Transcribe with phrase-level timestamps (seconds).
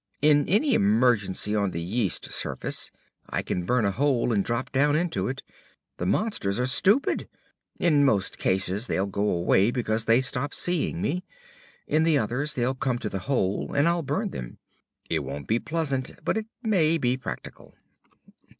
[0.19, 2.89] In any emergency on the yeast surface,
[3.29, 5.43] I can burn a hole and drop down in it.
[5.97, 7.29] The monsters are stupid.
[7.79, 11.23] In most cases they'll go away because they stop seeing me.
[11.85, 14.57] In the others, they'll come to the hole and I'll burn them.
[15.07, 17.75] It won't be pleasant, but it may be practical."